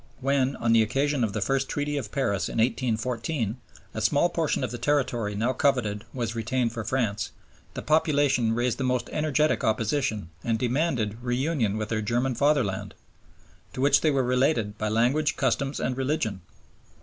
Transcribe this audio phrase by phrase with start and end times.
[0.19, 3.57] When, on the occasion of the first Treaty of Paris in 1814,
[3.93, 7.29] a small portion of the territory now coveted was retained for France,
[7.75, 12.95] the population raised the most energetic opposition and demanded 'reunion with their German fatherland,'
[13.73, 16.41] to which they were 'related by language, customs, and religion.'